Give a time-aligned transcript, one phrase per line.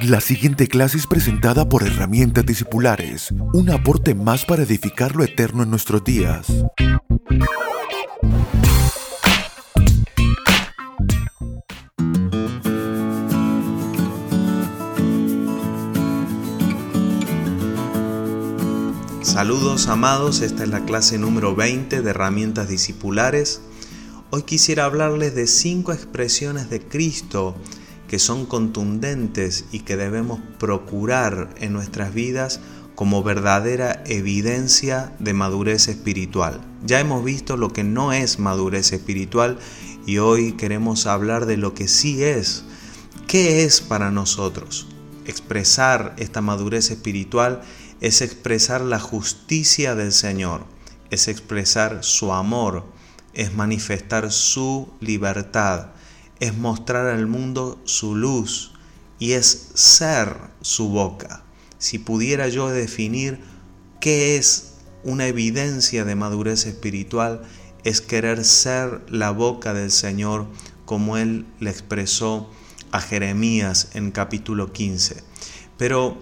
[0.00, 5.62] La siguiente clase es presentada por Herramientas Discipulares, un aporte más para edificar lo eterno
[5.62, 6.46] en nuestros días.
[19.22, 23.60] Saludos amados, esta es la clase número 20 de Herramientas Discipulares.
[24.30, 27.54] Hoy quisiera hablarles de cinco expresiones de Cristo
[28.12, 32.60] que son contundentes y que debemos procurar en nuestras vidas
[32.94, 36.60] como verdadera evidencia de madurez espiritual.
[36.84, 39.58] Ya hemos visto lo que no es madurez espiritual
[40.04, 42.64] y hoy queremos hablar de lo que sí es.
[43.26, 44.88] ¿Qué es para nosotros?
[45.24, 47.62] Expresar esta madurez espiritual
[48.02, 50.66] es expresar la justicia del Señor,
[51.10, 52.84] es expresar su amor,
[53.32, 55.92] es manifestar su libertad,
[56.42, 58.72] es mostrar al mundo su luz
[59.20, 61.44] y es ser su boca.
[61.78, 63.38] Si pudiera yo definir
[64.00, 64.72] qué es
[65.04, 67.42] una evidencia de madurez espiritual,
[67.84, 70.48] es querer ser la boca del Señor
[70.84, 72.50] como Él le expresó
[72.90, 75.22] a Jeremías en capítulo 15.
[75.78, 76.18] Pero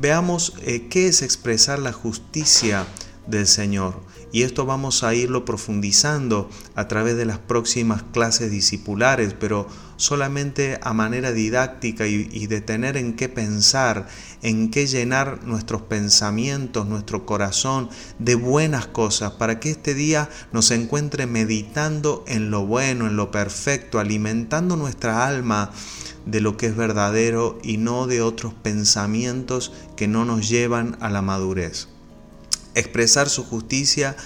[0.00, 2.86] veamos eh, qué es expresar la justicia
[3.26, 4.00] del Señor.
[4.34, 10.80] Y esto vamos a irlo profundizando a través de las próximas clases discipulares, pero solamente
[10.82, 14.08] a manera didáctica y, de tener en qué pensar,
[14.42, 20.72] en qué llenar nuestros pensamientos, nuestro corazón de buenas cosas, para que este día nos
[20.72, 25.70] encuentre meditando en lo bueno, en lo perfecto, alimentando nuestra alma
[26.26, 31.08] de lo que es verdadero y no de otros pensamientos que no nos llevan a
[31.08, 31.93] la madurez.
[32.74, 34.16] Expresar su justicia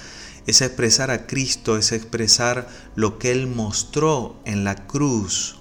[0.46, 5.56] es expresar a Cristo, es expresar lo que Él mostró en la cruz.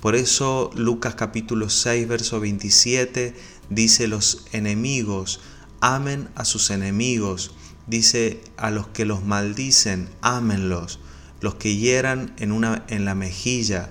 [0.00, 3.34] Por eso Lucas capítulo 6, verso 27
[3.70, 5.40] dice los enemigos,
[5.80, 7.52] amen a sus enemigos.
[7.86, 11.00] Dice a los que los maldicen, ámenlos.
[11.40, 13.90] Los que hieran en, una, en la mejilla,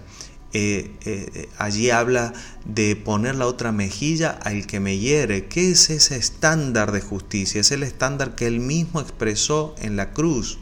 [0.53, 2.33] eh, eh, allí habla
[2.65, 5.47] de poner la otra mejilla al que me hiere.
[5.47, 7.61] ¿Qué es ese estándar de justicia?
[7.61, 10.57] Es el estándar que él mismo expresó en la cruz.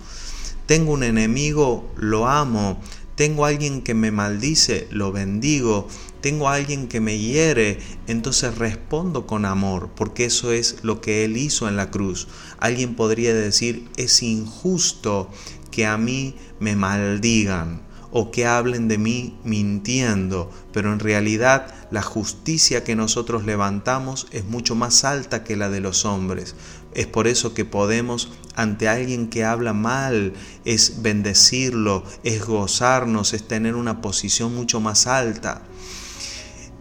[0.67, 2.79] Tengo un enemigo, lo amo.
[3.15, 5.87] Tengo alguien que me maldice, lo bendigo.
[6.21, 11.37] Tengo alguien que me hiere, entonces respondo con amor, porque eso es lo que Él
[11.37, 12.27] hizo en la cruz.
[12.59, 15.31] Alguien podría decir, es injusto
[15.71, 22.01] que a mí me maldigan o que hablen de mí mintiendo, pero en realidad la
[22.01, 26.55] justicia que nosotros levantamos es mucho más alta que la de los hombres.
[26.93, 30.33] Es por eso que podemos ante alguien que habla mal,
[30.65, 35.61] es bendecirlo, es gozarnos, es tener una posición mucho más alta.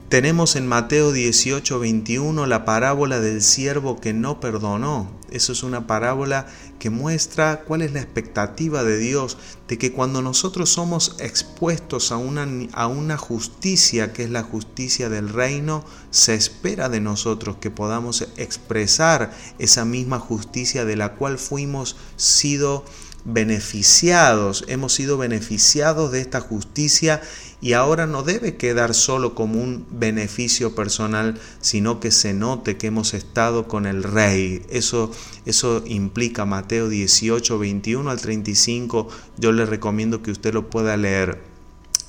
[0.08, 5.10] Tenemos en Mateo 18, 21 la parábola del siervo que no perdonó.
[5.30, 6.46] Eso es una parábola
[6.78, 12.16] que muestra cuál es la expectativa de Dios de que cuando nosotros somos expuestos a
[12.16, 17.70] una, a una justicia que es la justicia del reino, se espera de nosotros que
[17.70, 22.84] podamos expresar esa misma justicia de la cual fuimos sido
[23.28, 27.20] beneficiados, hemos sido beneficiados de esta justicia
[27.60, 32.86] y ahora no debe quedar solo como un beneficio personal, sino que se note que
[32.86, 34.64] hemos estado con el Rey.
[34.70, 35.10] Eso,
[35.44, 39.08] eso implica Mateo 18, 21 al 35.
[39.36, 41.42] Yo le recomiendo que usted lo pueda leer.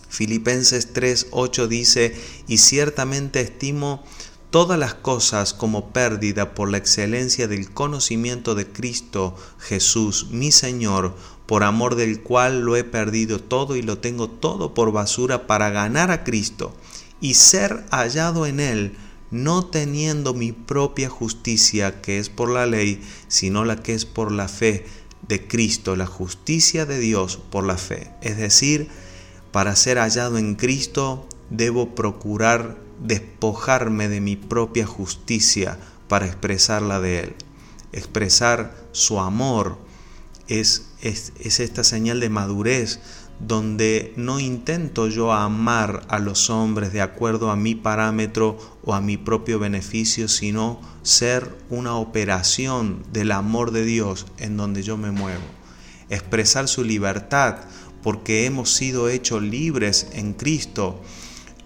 [0.08, 2.16] Filipenses 3, 8 dice,
[2.48, 4.04] y ciertamente estimo
[4.50, 11.16] todas las cosas como pérdida por la excelencia del conocimiento de Cristo Jesús, mi Señor,
[11.46, 15.70] por amor del cual lo he perdido todo y lo tengo todo por basura para
[15.70, 16.76] ganar a Cristo
[17.22, 18.98] y ser hallado en Él,
[19.32, 24.32] no teniendo mi propia justicia que es por la ley, sino la que es por
[24.32, 24.86] la fe
[25.28, 28.12] de Cristo, la justicia de Dios por la fe.
[28.22, 28.90] Es decir,
[29.52, 37.00] para ser hallado en Cristo debo procurar despojarme de mi propia justicia para expresar la
[37.00, 37.36] de Él.
[37.92, 39.78] Expresar su amor
[40.48, 43.00] es, es, esta señal de madurez
[43.40, 49.00] donde no intento yo amar a los hombres de acuerdo a mi parámetro o a
[49.00, 55.12] mi propio beneficio, sino ser una operación del amor de Dios en donde yo me
[55.12, 55.44] muevo.
[56.10, 57.60] Expresar su libertad
[58.04, 61.02] porque hemos sido hechos libres en Cristo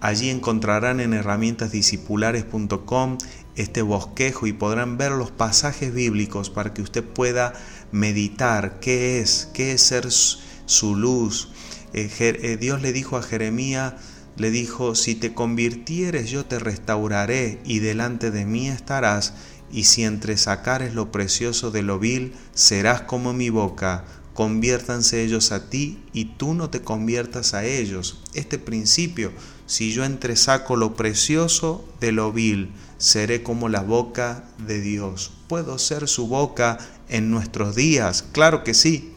[0.04, 3.16] Allí encontrarán en herramientasdiscipulares.com
[3.56, 7.54] este bosquejo y podrán ver los pasajes bíblicos para que usted pueda
[7.90, 11.48] meditar qué es, qué es ser su luz.
[11.94, 13.94] Eh, eh, Dios le dijo a Jeremías,
[14.36, 19.32] le dijo, si te convirtieres yo te restauraré y delante de mí estarás,
[19.72, 24.04] y si entresacares lo precioso de lo vil, serás como mi boca,
[24.34, 28.22] conviértanse ellos a ti y tú no te conviertas a ellos.
[28.34, 29.32] Este principio,
[29.66, 35.32] si yo entresaco lo precioso de lo vil, seré como la boca de Dios.
[35.48, 36.78] ¿Puedo ser su boca
[37.08, 38.24] en nuestros días?
[38.32, 39.14] Claro que sí,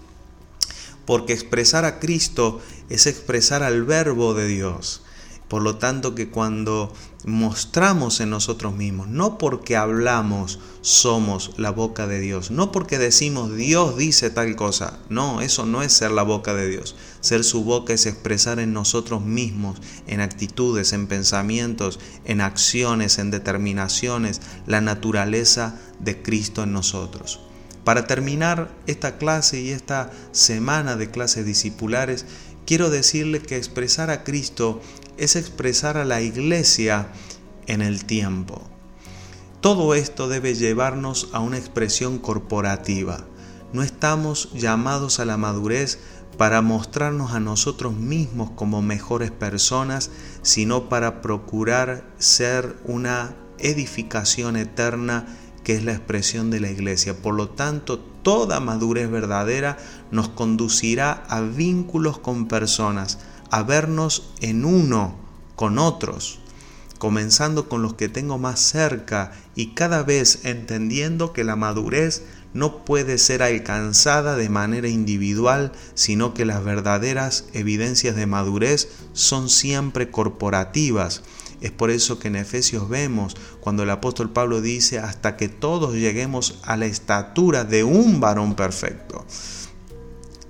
[1.06, 5.02] porque expresar a Cristo es expresar al verbo de Dios.
[5.48, 6.92] Por lo tanto, que cuando
[7.26, 13.56] mostramos en nosotros mismos, no porque hablamos somos la boca de Dios, no porque decimos
[13.56, 16.96] Dios dice tal cosa, no, eso no es ser la boca de Dios.
[17.22, 23.32] Ser su boca es expresar en nosotros mismos, en actitudes, en pensamientos, en acciones, en
[23.32, 27.40] determinaciones, la naturaleza de Cristo en nosotros.
[27.84, 32.26] Para terminar esta clase y esta semana de clases discipulares,
[32.66, 34.82] quiero decirle que expresar a Cristo
[35.18, 37.08] es expresar a la iglesia
[37.66, 38.62] en el tiempo.
[39.62, 43.26] Todo esto debe llevarnos a una expresión corporativa.
[43.74, 46.00] No estamos llamados a la madurez
[46.38, 50.12] para mostrarnos a nosotros mismos como mejores personas,
[50.44, 55.26] sino para procurar ser una edificación eterna
[55.64, 57.22] que es la expresión de la iglesia.
[57.22, 59.78] Por lo tanto, toda madurez verdadera
[60.12, 63.20] nos conducirá a vínculos con personas,
[63.52, 65.16] a vernos en uno
[65.56, 66.40] con otros,
[66.98, 72.24] comenzando con los que tengo más cerca y cada vez entendiendo que la madurez
[72.54, 79.50] no puede ser alcanzada de manera individual, sino que las verdaderas evidencias de madurez son
[79.50, 81.24] siempre corporativas.
[81.62, 85.96] Es por eso que en Efesios vemos cuando el apóstol Pablo dice hasta que todos
[85.96, 89.26] lleguemos a la estatura de un varón perfecto.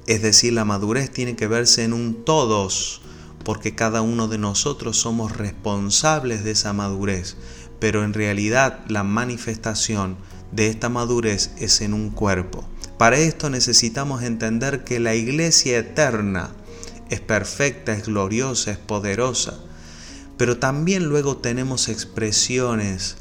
[0.07, 3.01] Es decir, la madurez tiene que verse en un todos,
[3.43, 7.35] porque cada uno de nosotros somos responsables de esa madurez,
[7.79, 10.15] pero en realidad la manifestación
[10.53, 12.65] de esta madurez es en un cuerpo.
[12.97, 16.51] Para esto necesitamos entender que la iglesia eterna
[17.09, 19.59] es perfecta, es gloriosa, es poderosa,
[20.37, 23.17] pero también luego tenemos expresiones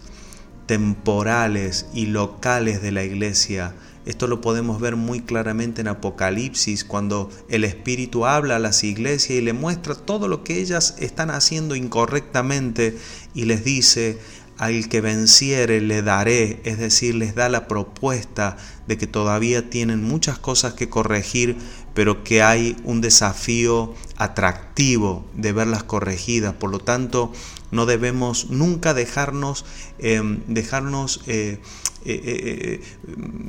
[0.67, 3.75] temporales y locales de la iglesia
[4.07, 9.39] esto lo podemos ver muy claramente en Apocalipsis, cuando el Espíritu habla a las iglesias
[9.39, 12.97] y le muestra todo lo que ellas están haciendo incorrectamente
[13.35, 14.19] y les dice,
[14.59, 18.57] al que venciere le daré, es decir, les da la propuesta
[18.87, 21.59] de que todavía tienen muchas cosas que corregir,
[21.93, 26.55] pero que hay un desafío atractivo de verlas corregidas.
[26.55, 27.33] Por lo tanto,
[27.71, 29.65] no debemos nunca dejarnos,
[29.99, 31.61] em, dejarnos eh,
[32.09, 32.81] eh, eh,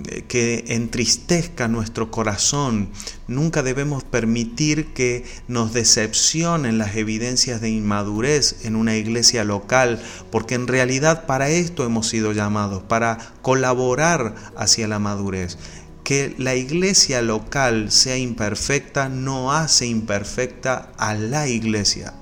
[0.08, 2.90] eh, que entristezca nuestro corazón.
[3.28, 10.02] Nunca debemos permitir que nos decepcionen las evidencias de inmadurez en una iglesia local,
[10.32, 15.60] porque en realidad para esto hemos sido llamados, para colaborar hacia la madurez.
[16.04, 22.16] Que la iglesia local sea imperfecta no hace imperfecta a la iglesia.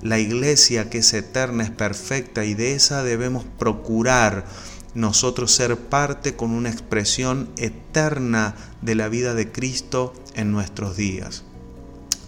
[0.00, 4.46] La iglesia que es eterna es perfecta y de esa debemos procurar
[4.94, 11.44] nosotros ser parte con una expresión eterna de la vida de Cristo en nuestros días.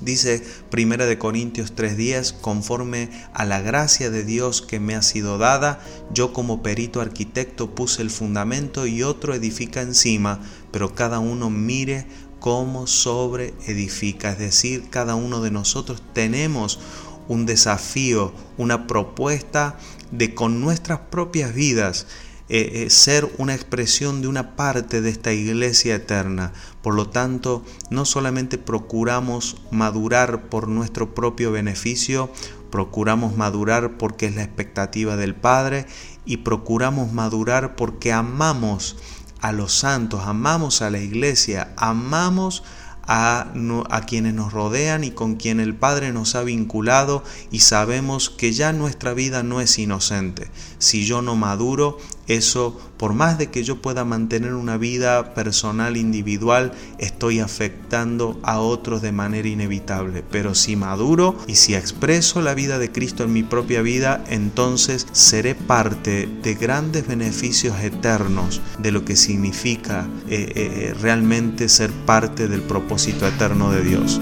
[0.01, 5.39] Dice 1 de Corintios 3:10, conforme a la gracia de Dios que me ha sido
[5.39, 5.81] dada,
[6.13, 10.41] yo como perito arquitecto puse el fundamento y otro edifica encima,
[10.73, 12.07] pero cada uno mire
[12.39, 16.81] cómo sobre edifica, es decir, cada uno de nosotros tenemos
[17.29, 19.79] un desafío, una propuesta
[20.11, 22.07] de con nuestras propias vidas
[22.51, 26.53] eh, eh, ser una expresión de una parte de esta iglesia eterna.
[26.83, 32.31] Por lo tanto, no solamente procuramos madurar por nuestro propio beneficio,
[32.71, 35.87] procuramos madurar porque es la expectativa del Padre
[36.27, 38.97] y procuramos madurar porque amamos
[39.41, 42.63] a los santos, amamos a la iglesia, amamos
[43.07, 43.53] a,
[43.91, 48.53] a, quienes nos rodean y con quien el Padre nos ha vinculado y sabemos que
[48.53, 50.51] ya nuestra vida no es inocente.
[50.79, 51.99] Si yo no maduro,
[52.29, 58.61] eso, por más de que yo pueda mantener una vida personal individual, estoy afectando a
[58.61, 60.25] otros de manera inevitable.
[60.31, 65.07] Pero si maduro y si expreso la vida de Cristo en mi propia vida, entonces
[65.13, 72.49] seré parte de grandes beneficios eternos de lo que significa eh, eh, realmente ser parte
[72.49, 74.21] del propósito eterno de Dios.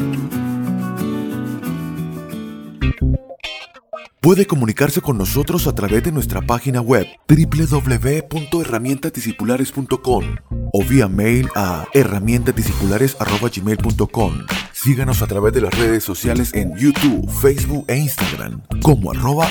[4.22, 10.24] Puede comunicarse con nosotros a través de nuestra página web www.herramientadiscipulares.com
[10.72, 17.84] o vía mail a herramientadiscipulares.gmail.com Síganos a través de las redes sociales en YouTube, Facebook
[17.88, 19.48] e Instagram como arroba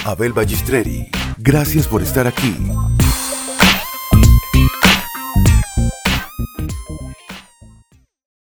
[1.37, 2.55] Gracias por estar aquí.